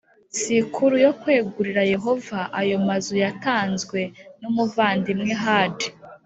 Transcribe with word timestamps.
sikuru 0.39 0.95
yo 1.05 1.11
kwegurira 1.19 1.81
Yehova 1.93 2.39
ayo 2.59 2.77
mazu 2.87 3.13
yatanzwe 3.23 3.99
n 4.39 4.43
umuvandimwe 4.49 5.31
Herd 5.43 5.79